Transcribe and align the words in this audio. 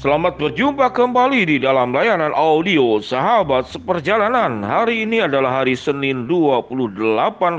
Selamat 0.00 0.40
berjumpa 0.40 0.96
kembali 0.96 1.44
di 1.44 1.56
dalam 1.60 1.92
layanan 1.92 2.32
audio 2.32 3.04
Sahabat 3.04 3.68
Seperjalanan. 3.68 4.64
Hari 4.64 5.04
ini 5.04 5.20
adalah 5.20 5.60
hari 5.60 5.76
Senin 5.76 6.24
28 6.24 6.72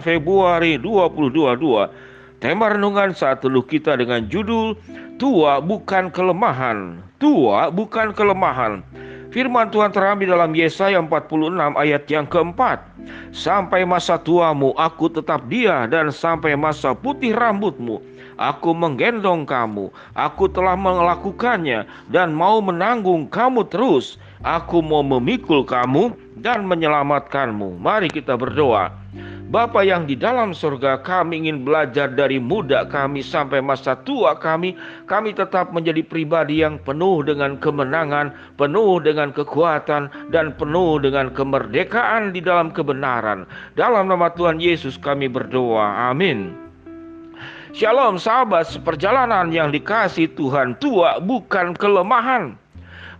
Februari 0.01 0.81
2022. 0.81 1.37
Tema 2.41 2.73
renungan 2.73 3.13
saat 3.13 3.45
teluh 3.45 3.61
kita 3.61 3.93
dengan 3.93 4.25
judul 4.25 4.73
Tua 5.21 5.61
bukan 5.61 6.09
kelemahan. 6.09 7.05
Tua 7.21 7.69
bukan 7.69 8.09
kelemahan. 8.09 8.81
Firman 9.29 9.69
Tuhan 9.69 9.93
terambil 9.93 10.33
dalam 10.33 10.57
Yesaya 10.57 10.97
46 10.97 11.77
ayat 11.77 12.09
yang 12.09 12.25
keempat. 12.25 12.81
Sampai 13.29 13.85
masa 13.85 14.17
tuamu 14.17 14.73
aku 14.81 15.13
tetap 15.13 15.45
dia 15.45 15.85
dan 15.85 16.09
sampai 16.09 16.57
masa 16.57 16.97
putih 16.97 17.37
rambutmu 17.37 18.01
Aku 18.41 18.73
menggendong 18.73 19.45
kamu, 19.45 19.93
aku 20.17 20.49
telah 20.49 20.73
melakukannya 20.73 21.85
dan 22.09 22.33
mau 22.33 22.57
menanggung 22.57 23.29
kamu 23.29 23.69
terus. 23.69 24.17
Aku 24.41 24.81
mau 24.81 25.05
memikul 25.05 25.61
kamu 25.61 26.17
dan 26.41 26.65
menyelamatkanmu. 26.65 27.77
Mari 27.77 28.09
kita 28.09 28.33
berdoa. 28.33 28.89
Bapa 29.51 29.83
yang 29.83 30.07
di 30.07 30.15
dalam 30.15 30.55
surga 30.55 31.03
kami 31.03 31.45
ingin 31.45 31.67
belajar 31.67 32.07
dari 32.07 32.39
muda 32.39 32.87
kami 32.87 33.19
sampai 33.19 33.59
masa 33.59 33.99
tua 33.99 34.31
kami 34.39 34.79
Kami 35.11 35.35
tetap 35.35 35.75
menjadi 35.75 35.99
pribadi 36.07 36.63
yang 36.63 36.79
penuh 36.79 37.19
dengan 37.19 37.59
kemenangan 37.59 38.31
Penuh 38.55 39.03
dengan 39.03 39.35
kekuatan 39.35 40.07
dan 40.31 40.55
penuh 40.55 41.03
dengan 41.03 41.35
kemerdekaan 41.35 42.31
di 42.31 42.39
dalam 42.39 42.71
kebenaran 42.71 43.43
Dalam 43.75 44.07
nama 44.07 44.31
Tuhan 44.31 44.63
Yesus 44.63 44.95
kami 44.95 45.27
berdoa 45.27 46.07
Amin 46.07 46.70
Shalom 47.71 48.19
sahabat 48.19 48.67
seperjalanan 48.67 49.47
yang 49.47 49.71
dikasih 49.71 50.35
Tuhan. 50.35 50.75
Tua 50.83 51.23
bukan 51.23 51.71
kelemahan. 51.71 52.59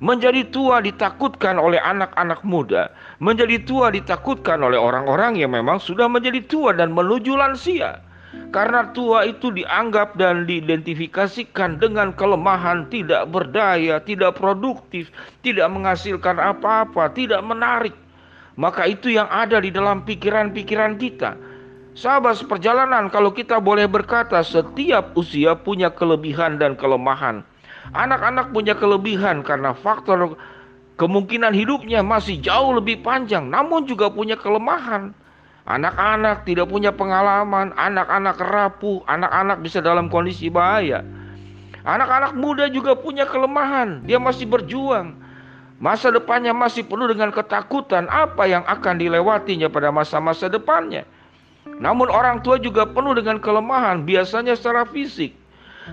Menjadi 0.04 0.44
tua 0.52 0.84
ditakutkan 0.84 1.56
oleh 1.56 1.80
anak-anak 1.80 2.44
muda. 2.44 2.92
Menjadi 3.24 3.64
tua 3.64 3.96
ditakutkan 3.96 4.60
oleh 4.60 4.76
orang-orang 4.76 5.40
yang 5.40 5.56
memang 5.56 5.80
sudah 5.80 6.12
menjadi 6.12 6.44
tua 6.52 6.76
dan 6.76 6.92
menuju 6.92 7.32
lansia. 7.32 8.04
Karena 8.52 8.92
tua 8.92 9.24
itu 9.24 9.56
dianggap 9.56 10.20
dan 10.20 10.44
diidentifikasikan 10.44 11.80
dengan 11.80 12.12
kelemahan 12.12 12.92
Tidak 12.92 13.32
berdaya, 13.32 14.04
tidak 14.04 14.36
produktif, 14.36 15.16
tidak 15.48 15.72
menghasilkan 15.72 16.36
apa-apa, 16.36 17.08
tidak 17.16 17.40
menarik. 17.40 17.96
Maka 18.60 18.84
itu 18.84 19.16
yang 19.16 19.32
ada 19.32 19.64
di 19.64 19.72
dalam 19.72 20.04
pikiran-pikiran 20.04 21.00
kita 21.00 21.40
Sahabat 21.92 22.40
seperjalanan, 22.40 23.12
kalau 23.12 23.36
kita 23.36 23.60
boleh 23.60 23.84
berkata, 23.84 24.40
setiap 24.48 25.12
usia 25.20 25.60
punya 25.60 25.92
kelebihan 25.92 26.56
dan 26.56 26.80
kelemahan. 26.80 27.44
Anak-anak 27.92 28.56
punya 28.56 28.72
kelebihan 28.72 29.44
karena 29.44 29.76
faktor 29.76 30.40
kemungkinan 30.96 31.52
hidupnya 31.52 32.00
masih 32.00 32.40
jauh 32.40 32.80
lebih 32.80 33.04
panjang, 33.04 33.52
namun 33.52 33.84
juga 33.84 34.08
punya 34.08 34.40
kelemahan. 34.40 35.12
Anak-anak 35.68 36.48
tidak 36.48 36.72
punya 36.72 36.96
pengalaman, 36.96 37.76
anak-anak 37.76 38.40
rapuh, 38.40 39.04
anak-anak 39.12 39.60
bisa 39.60 39.84
dalam 39.84 40.08
kondisi 40.08 40.48
bahaya. 40.48 41.04
Anak-anak 41.84 42.40
muda 42.40 42.72
juga 42.72 42.96
punya 42.96 43.28
kelemahan, 43.28 44.08
dia 44.08 44.16
masih 44.16 44.48
berjuang. 44.48 45.20
Masa 45.82 46.14
depannya 46.14 46.56
masih 46.56 46.88
penuh 46.88 47.10
dengan 47.10 47.34
ketakutan 47.34 48.08
apa 48.08 48.48
yang 48.48 48.64
akan 48.64 48.96
dilewatinya 48.96 49.68
pada 49.68 49.92
masa-masa 49.92 50.48
depannya. 50.48 51.04
Namun 51.66 52.10
orang 52.10 52.42
tua 52.42 52.58
juga 52.58 52.90
penuh 52.90 53.14
dengan 53.14 53.38
kelemahan, 53.38 54.06
biasanya 54.06 54.58
secara 54.58 54.86
fisik. 54.90 55.34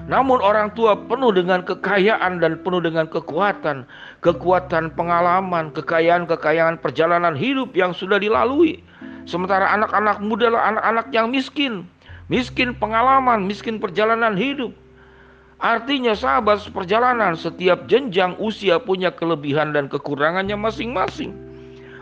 Namun 0.05 0.41
orang 0.44 0.72
tua 0.77 0.97
penuh 0.97 1.33
dengan 1.33 1.64
kekayaan 1.64 2.44
dan 2.44 2.60
penuh 2.60 2.84
dengan 2.84 3.08
kekuatan, 3.08 3.88
kekuatan 4.20 4.92
pengalaman, 4.92 5.72
kekayaan-kekayaan 5.72 6.77
perjalanan 6.80 7.32
hidup 7.32 7.72
yang 7.72 7.97
sudah 7.97 8.20
dilalui. 8.20 8.84
Sementara 9.25 9.69
anak-anak 9.72 10.20
muda 10.20 10.53
adalah 10.53 10.76
anak-anak 10.76 11.06
yang 11.12 11.32
miskin, 11.32 11.88
miskin 12.28 12.76
pengalaman, 12.76 13.48
miskin 13.48 13.81
perjalanan 13.81 14.37
hidup. 14.37 14.72
Artinya 15.59 16.14
sahabat 16.14 16.69
perjalanan 16.70 17.34
setiap 17.34 17.91
jenjang 17.91 18.38
usia 18.38 18.78
punya 18.78 19.10
kelebihan 19.10 19.75
dan 19.75 19.91
kekurangannya 19.91 20.54
masing-masing. 20.54 21.47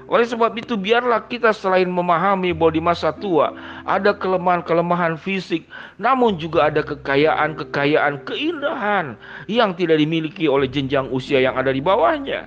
Oleh 0.06 0.22
sebab 0.22 0.54
itu 0.54 0.78
biarlah 0.78 1.26
kita 1.26 1.50
selain 1.50 1.90
memahami 1.90 2.54
bahwa 2.54 2.72
di 2.72 2.82
masa 2.82 3.10
tua 3.10 3.50
ada 3.82 4.14
kelemahan-kelemahan 4.14 5.18
fisik, 5.18 5.66
namun 5.98 6.38
juga 6.38 6.70
ada 6.70 6.86
kekayaan-kekayaan 6.86 8.22
keindahan 8.22 9.18
yang 9.50 9.74
tidak 9.74 9.98
dimiliki 9.98 10.46
oleh 10.46 10.70
jenjang 10.70 11.10
usia 11.10 11.42
yang 11.42 11.58
ada 11.58 11.74
di 11.74 11.82
bawahnya. 11.82 12.46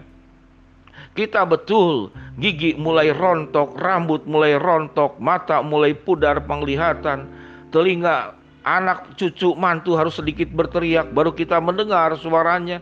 Kita 1.19 1.43
betul, 1.43 2.15
gigi 2.39 2.79
mulai 2.79 3.11
rontok, 3.11 3.75
rambut 3.75 4.23
mulai 4.23 4.55
rontok, 4.55 5.19
mata 5.19 5.59
mulai 5.59 5.91
pudar 5.91 6.39
penglihatan, 6.47 7.27
telinga 7.75 8.39
anak 8.63 9.19
cucu 9.19 9.51
mantu 9.59 9.99
harus 9.99 10.15
sedikit 10.15 10.47
berteriak 10.51 11.11
baru 11.11 11.35
kita 11.35 11.59
mendengar 11.59 12.15
suaranya 12.15 12.79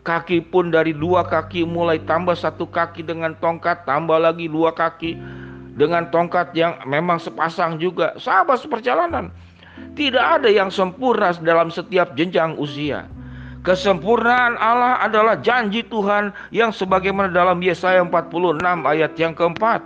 Kaki 0.00 0.48
pun 0.48 0.72
dari 0.72 0.96
dua 0.96 1.28
kaki 1.28 1.68
mulai 1.68 2.00
tambah 2.08 2.32
satu 2.32 2.64
kaki 2.64 3.04
dengan 3.04 3.36
tongkat, 3.36 3.84
tambah 3.84 4.16
lagi 4.16 4.48
dua 4.48 4.72
kaki 4.72 5.12
dengan 5.76 6.08
tongkat 6.08 6.56
yang 6.56 6.80
memang 6.88 7.20
sepasang 7.20 7.76
juga. 7.76 8.16
Sahabat 8.16 8.64
seperjalanan, 8.64 9.28
tidak 9.92 10.40
ada 10.40 10.48
yang 10.48 10.72
sempurna 10.72 11.36
dalam 11.44 11.68
setiap 11.68 12.16
jenjang 12.16 12.56
usia. 12.56 13.04
Kesempurnaan 13.60 14.56
Allah 14.56 15.04
adalah 15.04 15.36
janji 15.36 15.84
Tuhan 15.84 16.32
yang 16.48 16.72
sebagaimana 16.72 17.28
dalam 17.28 17.60
Yesaya 17.60 18.00
46 18.00 18.56
ayat 18.64 19.12
yang 19.20 19.36
keempat. 19.36 19.84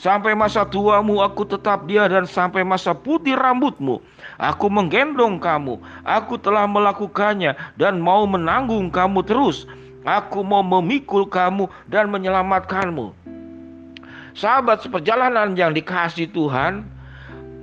Sampai 0.00 0.32
masa 0.32 0.64
tuamu 0.64 1.20
aku 1.20 1.44
tetap 1.44 1.84
dia 1.84 2.08
dan 2.08 2.24
sampai 2.24 2.64
masa 2.64 2.96
putih 2.96 3.36
rambutmu 3.36 4.00
aku 4.40 4.72
menggendong 4.72 5.36
kamu. 5.36 5.76
Aku 6.02 6.40
telah 6.40 6.64
melakukannya 6.64 7.52
dan 7.76 8.00
mau 8.00 8.24
menanggung 8.24 8.88
kamu 8.88 9.20
terus. 9.28 9.68
Aku 10.08 10.40
mau 10.40 10.64
memikul 10.64 11.28
kamu 11.28 11.68
dan 11.92 12.08
menyelamatkanmu. 12.08 13.12
Sahabat 14.32 14.80
seperjalanan 14.80 15.52
yang 15.52 15.76
dikasih 15.76 16.32
Tuhan, 16.32 16.88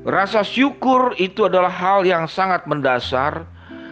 rasa 0.06 0.46
syukur 0.46 1.18
itu 1.18 1.50
adalah 1.50 1.74
hal 1.74 2.06
yang 2.06 2.30
sangat 2.30 2.70
mendasar 2.70 3.42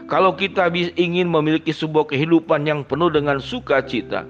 kalau 0.05 0.37
kita 0.37 0.69
ingin 0.93 1.25
memiliki 1.25 1.73
sebuah 1.73 2.13
kehidupan 2.13 2.69
yang 2.69 2.85
penuh 2.85 3.09
dengan 3.09 3.41
sukacita 3.41 4.21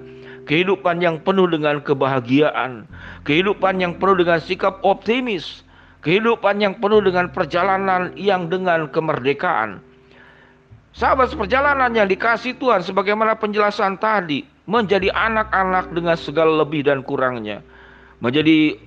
kehidupan 0.46 1.02
yang 1.02 1.18
penuh 1.20 1.50
dengan 1.50 1.82
kebahagiaan, 1.82 2.86
kehidupan 3.26 3.82
yang 3.82 3.98
penuh 3.98 4.22
dengan 4.22 4.38
sikap 4.38 4.78
optimis, 4.86 5.65
kehidupan 6.06 6.62
yang 6.62 6.78
penuh 6.78 7.02
dengan 7.02 7.26
perjalanan 7.34 8.14
yang 8.14 8.46
dengan 8.46 8.86
kemerdekaan. 8.86 9.82
Sahabat 10.94 11.34
perjalanan 11.34 11.90
yang 11.90 12.06
dikasih 12.06 12.54
Tuhan 12.62 12.86
sebagaimana 12.86 13.34
penjelasan 13.34 13.98
tadi, 13.98 14.46
menjadi 14.70 15.10
anak-anak 15.10 15.90
dengan 15.90 16.14
segala 16.14 16.62
lebih 16.62 16.86
dan 16.86 17.02
kurangnya. 17.02 17.58
Menjadi 18.22 18.78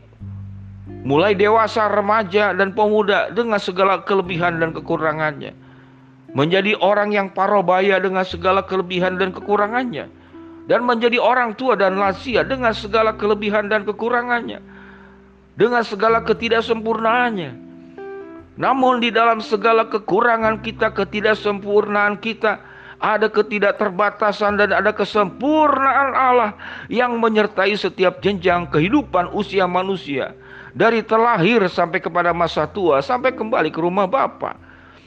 mulai 1.04 1.36
dewasa, 1.36 1.92
remaja 1.92 2.56
dan 2.56 2.72
pemuda 2.72 3.36
dengan 3.36 3.60
segala 3.60 4.00
kelebihan 4.08 4.58
dan 4.64 4.72
kekurangannya. 4.72 5.52
Menjadi 6.32 6.80
orang 6.80 7.12
yang 7.12 7.28
parobaya 7.36 8.00
dengan 8.00 8.24
segala 8.24 8.64
kelebihan 8.64 9.20
dan 9.20 9.36
kekurangannya 9.36 10.08
dan 10.70 10.86
menjadi 10.86 11.18
orang 11.18 11.58
tua 11.58 11.74
dan 11.74 11.98
lansia 11.98 12.46
dengan 12.46 12.70
segala 12.78 13.18
kelebihan 13.18 13.68
dan 13.74 13.82
kekurangannya, 13.90 14.62
dengan 15.60 15.84
segala 15.84 16.24
ketidaksempurnaannya. 16.24 17.68
Namun 18.56 19.04
di 19.04 19.12
dalam 19.12 19.44
segala 19.44 19.88
kekurangan 19.92 20.64
kita, 20.64 20.96
ketidaksempurnaan 20.96 22.20
kita, 22.24 22.60
ada 23.00 23.32
ketidakterbatasan 23.32 24.60
dan 24.60 24.76
ada 24.76 24.92
kesempurnaan 24.92 26.12
Allah 26.12 26.52
yang 26.92 27.16
menyertai 27.20 27.76
setiap 27.76 28.20
jenjang 28.20 28.68
kehidupan 28.72 29.32
usia 29.32 29.68
manusia. 29.68 30.36
Dari 30.76 31.04
terlahir 31.04 31.64
sampai 31.72 32.04
kepada 32.04 32.36
masa 32.36 32.68
tua, 32.68 33.00
sampai 33.00 33.32
kembali 33.32 33.72
ke 33.72 33.80
rumah 33.80 34.06
Bapa, 34.06 34.60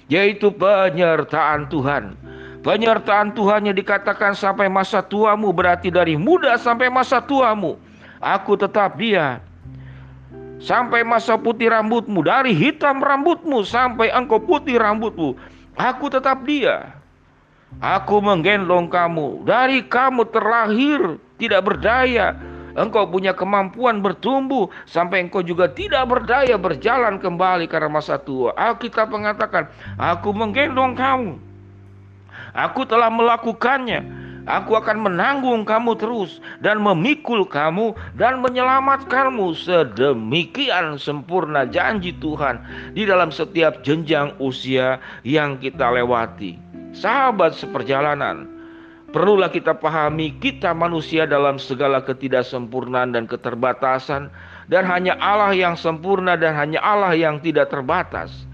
yaitu 0.08 0.48
penyertaan 0.52 1.68
Tuhan. 1.68 2.16
Penyertaan 2.64 3.36
Tuhan 3.36 3.68
yang 3.68 3.76
dikatakan 3.76 4.32
sampai 4.32 4.72
masa 4.72 5.04
tuamu 5.04 5.52
berarti 5.52 5.92
dari 5.92 6.16
muda 6.16 6.56
sampai 6.56 6.88
masa 6.88 7.20
tuamu. 7.20 7.76
Aku 8.18 8.56
tetap 8.56 8.96
dia. 8.96 9.51
Sampai 10.62 11.02
masa 11.02 11.34
putih 11.34 11.74
rambutmu, 11.74 12.22
dari 12.22 12.54
hitam 12.54 13.02
rambutmu 13.02 13.66
sampai 13.66 14.14
engkau 14.14 14.38
putih 14.38 14.78
rambutmu. 14.78 15.34
Aku 15.74 16.06
tetap 16.06 16.46
dia. 16.46 16.94
Aku 17.82 18.22
menggendong 18.22 18.86
kamu. 18.86 19.42
Dari 19.42 19.82
kamu 19.82 20.22
terlahir 20.30 21.18
tidak 21.34 21.66
berdaya. 21.66 22.38
Engkau 22.72 23.04
punya 23.04 23.36
kemampuan 23.36 24.00
bertumbuh 24.00 24.70
sampai 24.88 25.26
engkau 25.26 25.44
juga 25.44 25.68
tidak 25.68 26.08
berdaya 26.08 26.56
berjalan 26.56 27.18
kembali 27.18 27.66
karena 27.66 27.90
masa 27.90 28.16
tua. 28.16 28.54
Alkitab 28.54 29.12
mengatakan, 29.12 29.68
aku 29.98 30.30
menggendong 30.30 30.94
kamu. 30.96 31.36
Aku 32.54 32.86
telah 32.86 33.10
melakukannya 33.10 34.21
Aku 34.42 34.74
akan 34.74 35.06
menanggung 35.06 35.62
kamu 35.62 35.94
terus 35.94 36.42
dan 36.58 36.82
memikul 36.82 37.46
kamu 37.46 37.94
dan 38.18 38.42
menyelamatkanmu 38.42 39.54
sedemikian 39.54 40.98
sempurna 40.98 41.62
janji 41.62 42.10
Tuhan 42.18 42.58
di 42.90 43.06
dalam 43.06 43.30
setiap 43.30 43.86
jenjang 43.86 44.34
usia 44.42 44.98
yang 45.22 45.62
kita 45.62 45.94
lewati. 45.94 46.58
Sahabat 46.90 47.54
seperjalanan, 47.54 48.50
perlulah 49.14 49.46
kita 49.46 49.78
pahami 49.78 50.34
kita 50.42 50.74
manusia 50.74 51.22
dalam 51.22 51.62
segala 51.62 52.02
ketidaksempurnaan 52.02 53.14
dan 53.14 53.30
keterbatasan 53.30 54.26
dan 54.66 54.82
hanya 54.90 55.14
Allah 55.22 55.54
yang 55.54 55.78
sempurna 55.78 56.34
dan 56.34 56.58
hanya 56.58 56.82
Allah 56.82 57.14
yang 57.14 57.38
tidak 57.38 57.70
terbatas. 57.70 58.50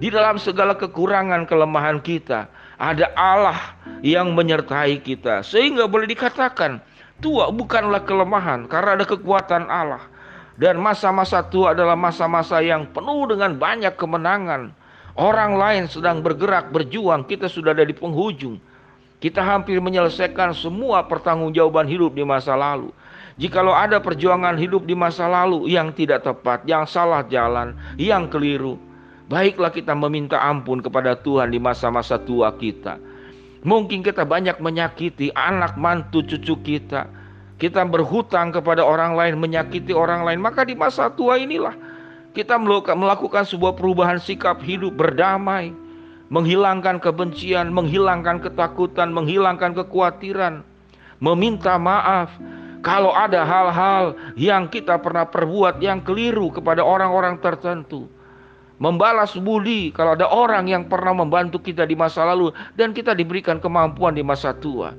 Di 0.00 0.08
dalam 0.08 0.40
segala 0.40 0.76
kekurangan 0.76 1.44
kelemahan 1.44 2.00
kita, 2.00 2.48
ada 2.76 3.12
Allah 3.16 3.76
yang 4.04 4.32
menyertai 4.32 5.00
kita. 5.00 5.40
Sehingga 5.44 5.88
boleh 5.88 6.08
dikatakan 6.08 6.80
tua 7.20 7.48
bukanlah 7.48 8.04
kelemahan 8.04 8.68
karena 8.68 9.00
ada 9.00 9.04
kekuatan 9.08 9.68
Allah. 9.68 10.04
Dan 10.56 10.80
masa-masa 10.80 11.44
tua 11.44 11.76
adalah 11.76 11.92
masa-masa 11.92 12.64
yang 12.64 12.88
penuh 12.88 13.28
dengan 13.28 13.52
banyak 13.60 13.92
kemenangan. 13.92 14.72
Orang 15.16 15.56
lain 15.60 15.84
sedang 15.88 16.24
bergerak, 16.24 16.72
berjuang, 16.72 17.28
kita 17.28 17.48
sudah 17.48 17.76
ada 17.76 17.84
di 17.84 17.92
penghujung. 17.92 18.56
Kita 19.16 19.40
hampir 19.40 19.80
menyelesaikan 19.80 20.52
semua 20.52 21.04
pertanggungjawaban 21.08 21.88
hidup 21.88 22.12
di 22.12 22.24
masa 22.24 22.52
lalu. 22.52 22.92
Jikalau 23.36 23.72
ada 23.72 24.00
perjuangan 24.00 24.56
hidup 24.56 24.88
di 24.88 24.96
masa 24.96 25.28
lalu 25.28 25.68
yang 25.68 25.92
tidak 25.92 26.24
tepat, 26.24 26.64
yang 26.64 26.88
salah 26.88 27.20
jalan, 27.28 27.76
yang 28.00 28.32
keliru, 28.32 28.80
Baiklah 29.26 29.74
kita 29.74 29.90
meminta 29.98 30.38
ampun 30.38 30.78
kepada 30.78 31.18
Tuhan 31.18 31.50
di 31.50 31.58
masa-masa 31.58 32.14
tua 32.14 32.54
kita. 32.54 33.02
Mungkin 33.66 34.06
kita 34.06 34.22
banyak 34.22 34.62
menyakiti 34.62 35.34
anak 35.34 35.74
mantu 35.74 36.22
cucu 36.22 36.54
kita. 36.62 37.10
Kita 37.58 37.82
berhutang 37.82 38.54
kepada 38.54 38.86
orang 38.86 39.18
lain, 39.18 39.34
menyakiti 39.42 39.90
orang 39.90 40.22
lain. 40.22 40.38
Maka 40.38 40.62
di 40.62 40.78
masa 40.78 41.10
tua 41.10 41.42
inilah 41.42 41.74
kita 42.38 42.54
melakukan 42.94 43.42
sebuah 43.42 43.74
perubahan 43.74 44.22
sikap 44.22 44.62
hidup 44.62 44.94
berdamai. 44.94 45.74
Menghilangkan 46.26 46.98
kebencian, 47.02 47.70
menghilangkan 47.70 48.42
ketakutan, 48.42 49.10
menghilangkan 49.10 49.74
kekhawatiran. 49.74 50.62
Meminta 51.18 51.78
maaf, 51.78 52.34
kalau 52.82 53.10
ada 53.10 53.42
hal-hal 53.42 54.14
yang 54.38 54.70
kita 54.70 54.98
pernah 55.02 55.26
perbuat 55.26 55.82
yang 55.82 56.02
keliru 56.02 56.50
kepada 56.54 56.82
orang-orang 56.82 57.38
tertentu, 57.38 58.06
membalas 58.76 59.32
budi 59.36 59.92
kalau 59.92 60.16
ada 60.16 60.28
orang 60.28 60.68
yang 60.68 60.84
pernah 60.88 61.16
membantu 61.16 61.60
kita 61.60 61.88
di 61.88 61.96
masa 61.96 62.24
lalu 62.28 62.52
dan 62.76 62.92
kita 62.92 63.16
diberikan 63.16 63.56
kemampuan 63.60 64.16
di 64.16 64.24
masa 64.24 64.52
tua. 64.52 64.92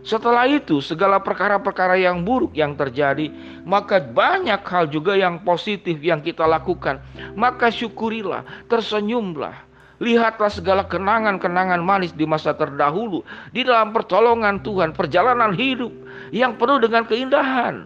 Setelah 0.00 0.48
itu, 0.48 0.80
segala 0.80 1.20
perkara-perkara 1.20 2.00
yang 2.00 2.24
buruk 2.24 2.56
yang 2.56 2.72
terjadi, 2.72 3.28
maka 3.68 4.00
banyak 4.00 4.64
hal 4.64 4.88
juga 4.88 5.12
yang 5.12 5.44
positif 5.44 6.00
yang 6.00 6.24
kita 6.24 6.48
lakukan. 6.48 7.04
Maka 7.36 7.68
syukurilah, 7.68 8.40
tersenyumlah. 8.72 9.68
Lihatlah 10.00 10.48
segala 10.48 10.88
kenangan-kenangan 10.88 11.84
manis 11.84 12.16
di 12.16 12.24
masa 12.24 12.56
terdahulu, 12.56 13.20
di 13.52 13.60
dalam 13.60 13.92
pertolongan 13.92 14.64
Tuhan, 14.64 14.96
perjalanan 14.96 15.52
hidup 15.52 15.92
yang 16.32 16.56
penuh 16.56 16.80
dengan 16.80 17.04
keindahan. 17.04 17.84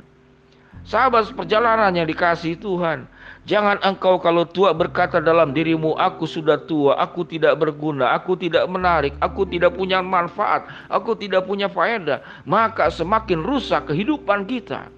Sahabat 0.84 1.32
perjalanan 1.32 1.92
yang 1.96 2.04
dikasih 2.04 2.60
Tuhan, 2.60 3.08
Jangan 3.44 3.76
engkau 3.84 4.16
kalau 4.25 4.48
tua 4.48 4.72
berkata 4.72 5.20
dalam 5.20 5.52
dirimu, 5.52 5.92
aku 6.00 6.25
sudah 6.25 6.56
tua, 6.64 6.96
aku 6.96 7.28
tidak 7.28 7.60
berguna, 7.60 8.16
aku 8.16 8.40
tidak 8.40 8.64
menarik, 8.64 9.12
aku 9.20 9.44
tidak 9.44 9.76
punya 9.76 10.00
manfaat, 10.00 10.64
aku 10.88 11.12
tidak 11.12 11.44
punya 11.44 11.69
faedah. 11.69 12.25
Maka 12.48 12.88
semakin 12.88 13.44
rusak 13.44 13.92
kehidupan 13.92 14.48
kita. 14.48 14.88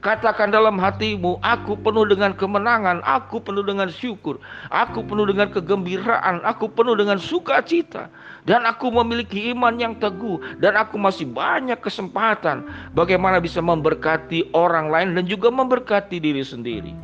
Katakan 0.00 0.52
dalam 0.52 0.76
hatimu, 0.80 1.40
aku 1.44 1.76
penuh 1.80 2.08
dengan 2.08 2.32
kemenangan, 2.32 3.00
aku 3.04 3.40
penuh 3.40 3.64
dengan 3.64 3.88
syukur, 3.88 4.40
aku 4.72 5.04
penuh 5.04 5.28
dengan 5.28 5.48
kegembiraan, 5.52 6.40
aku 6.44 6.68
penuh 6.70 6.96
dengan 6.96 7.20
sukacita. 7.20 8.08
Dan 8.46 8.62
aku 8.62 8.94
memiliki 8.94 9.50
iman 9.50 9.74
yang 9.74 9.98
teguh 9.98 10.38
dan 10.62 10.78
aku 10.78 10.94
masih 10.94 11.26
banyak 11.26 11.82
kesempatan 11.82 12.62
bagaimana 12.94 13.42
bisa 13.42 13.58
memberkati 13.58 14.54
orang 14.54 14.86
lain 14.86 15.18
dan 15.18 15.26
juga 15.26 15.50
memberkati 15.50 16.22
diri 16.22 16.46
sendiri. 16.46 16.94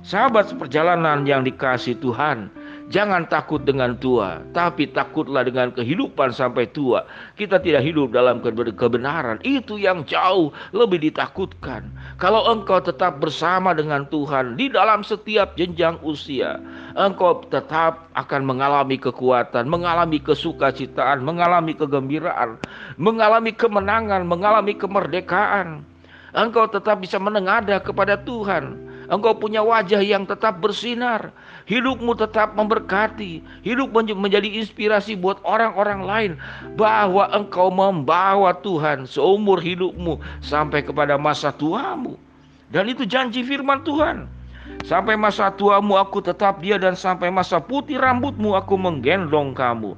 Sahabat 0.00 0.48
seperjalanan 0.48 1.26
yang 1.28 1.44
dikasih 1.44 1.98
Tuhan, 2.00 2.48
jangan 2.88 3.26
takut 3.26 3.62
dengan 3.66 3.98
tua, 3.98 4.42
tapi 4.54 4.86
takutlah 4.90 5.42
dengan 5.42 5.74
kehidupan 5.74 6.30
sampai 6.30 6.70
tua. 6.70 7.02
Kita 7.34 7.58
tidak 7.58 7.82
hidup 7.82 8.14
dalam 8.14 8.38
kebenaran, 8.42 9.42
itu 9.42 9.78
yang 9.78 10.06
jauh 10.06 10.54
lebih 10.70 11.02
ditakutkan. 11.02 11.90
Kalau 12.16 12.46
engkau 12.46 12.78
tetap 12.78 13.18
bersama 13.18 13.74
dengan 13.74 14.06
Tuhan 14.06 14.54
di 14.54 14.70
dalam 14.70 15.02
setiap 15.02 15.58
jenjang 15.58 15.98
usia, 16.06 16.62
engkau 16.94 17.42
tetap 17.50 18.08
akan 18.14 18.42
mengalami 18.46 18.96
kekuatan, 18.96 19.66
mengalami 19.66 20.22
kesukacitaan, 20.22 21.22
mengalami 21.26 21.74
kegembiraan, 21.74 22.58
mengalami 22.96 23.50
kemenangan, 23.50 24.22
mengalami 24.24 24.72
kemerdekaan. 24.78 25.82
Engkau 26.36 26.68
tetap 26.68 27.00
bisa 27.00 27.16
menengadah 27.16 27.80
kepada 27.80 28.20
Tuhan 28.20 28.86
Engkau 29.06 29.38
punya 29.38 29.62
wajah 29.62 30.02
yang 30.02 30.26
tetap 30.26 30.58
bersinar. 30.58 31.30
Hidupmu 31.70 32.18
tetap 32.18 32.58
memberkati. 32.58 33.42
Hidup 33.62 33.94
menjadi 33.94 34.46
inspirasi 34.58 35.14
buat 35.14 35.38
orang-orang 35.46 36.00
lain. 36.02 36.32
Bahwa 36.74 37.30
engkau 37.30 37.70
membawa 37.70 38.50
Tuhan 38.58 39.06
seumur 39.06 39.62
hidupmu 39.62 40.18
sampai 40.42 40.82
kepada 40.82 41.14
masa 41.14 41.54
tuamu. 41.54 42.18
Dan 42.70 42.90
itu 42.90 43.06
janji 43.06 43.46
firman 43.46 43.86
Tuhan. 43.86 44.26
Sampai 44.82 45.14
masa 45.14 45.54
tuamu 45.54 45.94
aku 45.94 46.18
tetap 46.18 46.58
dia 46.58 46.74
dan 46.74 46.98
sampai 46.98 47.30
masa 47.30 47.62
putih 47.62 48.02
rambutmu 48.02 48.58
aku 48.58 48.74
menggendong 48.74 49.54
kamu. 49.54 49.94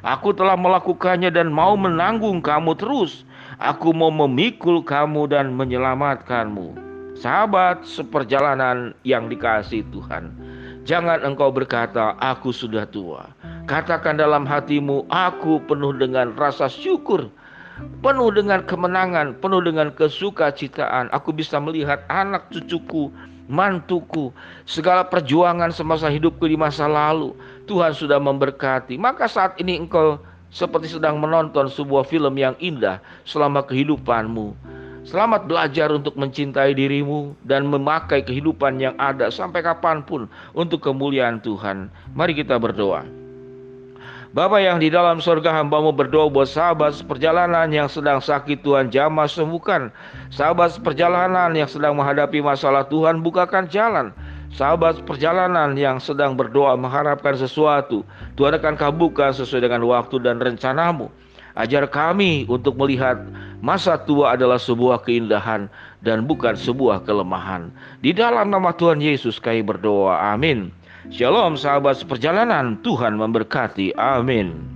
Aku 0.00 0.32
telah 0.32 0.56
melakukannya 0.56 1.28
dan 1.28 1.52
mau 1.52 1.76
menanggung 1.76 2.40
kamu 2.40 2.72
terus. 2.80 3.28
Aku 3.60 3.92
mau 3.92 4.12
memikul 4.12 4.84
kamu 4.84 5.28
dan 5.32 5.52
menyelamatkanmu. 5.52 6.85
Sahabat 7.16 7.88
seperjalanan 7.88 8.92
yang 9.00 9.32
dikasih 9.32 9.88
Tuhan, 9.88 10.36
jangan 10.84 11.24
engkau 11.24 11.48
berkata, 11.48 12.12
"Aku 12.20 12.52
sudah 12.52 12.84
tua." 12.84 13.32
Katakan 13.64 14.20
dalam 14.20 14.44
hatimu, 14.44 15.08
"Aku 15.08 15.64
penuh 15.64 15.96
dengan 15.96 16.36
rasa 16.36 16.68
syukur." 16.68 17.32
Penuh 18.00 18.32
dengan 18.32 18.64
kemenangan, 18.64 19.36
penuh 19.36 19.60
dengan 19.60 19.92
kesukacitaan. 19.92 21.12
Aku 21.12 21.28
bisa 21.32 21.60
melihat 21.60 22.04
anak 22.08 22.48
cucuku, 22.48 23.12
mantuku, 23.52 24.32
segala 24.64 25.04
perjuangan 25.04 25.68
semasa 25.72 26.08
hidupku 26.08 26.48
di 26.48 26.56
masa 26.56 26.88
lalu. 26.88 27.36
Tuhan 27.68 27.92
sudah 27.92 28.16
memberkati. 28.16 28.96
Maka 28.96 29.28
saat 29.28 29.60
ini 29.60 29.76
engkau 29.76 30.16
seperti 30.48 30.88
sedang 30.88 31.20
menonton 31.20 31.68
sebuah 31.68 32.08
film 32.08 32.32
yang 32.40 32.56
indah 32.64 32.96
selama 33.28 33.60
kehidupanmu. 33.60 34.56
Selamat 35.06 35.46
belajar 35.46 35.94
untuk 35.94 36.18
mencintai 36.18 36.74
dirimu 36.74 37.38
dan 37.46 37.62
memakai 37.70 38.26
kehidupan 38.26 38.82
yang 38.82 38.98
ada 38.98 39.30
sampai 39.30 39.62
kapan 39.62 40.02
pun 40.02 40.26
untuk 40.50 40.82
kemuliaan 40.82 41.38
Tuhan. 41.38 41.86
Mari 42.18 42.34
kita 42.34 42.58
berdoa. 42.58 43.06
Bapak 44.34 44.58
yang 44.58 44.82
di 44.82 44.90
dalam 44.90 45.22
surga 45.22 45.62
hambamu 45.62 45.94
berdoa 45.94 46.26
buat 46.26 46.50
sahabat 46.50 47.06
perjalanan 47.06 47.70
yang 47.70 47.86
sedang 47.86 48.18
sakit 48.18 48.66
Tuhan 48.66 48.90
jamah 48.90 49.30
sembuhkan. 49.30 49.94
Sahabat 50.34 50.82
perjalanan 50.82 51.54
yang 51.54 51.70
sedang 51.70 51.94
menghadapi 51.94 52.42
masalah 52.42 52.82
Tuhan 52.90 53.22
bukakan 53.22 53.70
jalan. 53.70 54.10
Sahabat 54.58 55.06
perjalanan 55.06 55.78
yang 55.78 56.02
sedang 56.02 56.34
berdoa 56.34 56.74
mengharapkan 56.74 57.38
sesuatu 57.38 58.02
Tuhan 58.34 58.58
akan 58.58 58.74
kabulkan 58.74 59.30
sesuai 59.38 59.70
dengan 59.70 59.86
waktu 59.86 60.18
dan 60.18 60.42
rencanamu. 60.42 61.14
Ajar 61.56 61.88
kami 61.88 62.44
untuk 62.52 62.76
melihat 62.76 63.16
masa 63.64 63.96
tua 63.96 64.36
adalah 64.36 64.60
sebuah 64.60 65.08
keindahan 65.08 65.72
dan 66.04 66.28
bukan 66.28 66.52
sebuah 66.52 67.08
kelemahan. 67.08 67.72
Di 68.04 68.12
dalam 68.12 68.52
nama 68.52 68.76
Tuhan 68.76 69.00
Yesus 69.00 69.40
kami 69.40 69.64
berdoa. 69.64 70.36
Amin. 70.36 70.68
Shalom 71.08 71.56
sahabat 71.56 71.96
seperjalanan, 71.96 72.76
Tuhan 72.84 73.16
memberkati. 73.16 73.96
Amin. 73.96 74.75